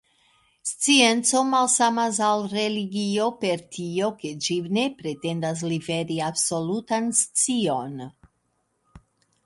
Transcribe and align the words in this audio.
Scienco 0.67 1.41
malsamas 1.49 2.21
al 2.27 2.45
religio, 2.53 3.27
per 3.43 3.61
tio, 3.77 4.09
ke 4.23 4.31
ĝi 4.47 4.57
ne 4.79 4.87
pretendas 5.03 5.63
liveri 5.75 6.19
absolutan 6.33 7.13
scion. 7.25 8.05